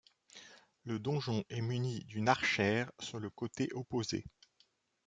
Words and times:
Le 0.83 0.97
donjon 0.97 1.43
est 1.51 1.61
muni 1.61 1.99
d'une 2.05 2.27
archère 2.27 2.91
sur 2.99 3.19
le 3.19 3.29
côté 3.29 3.69
opposé. 3.75 4.25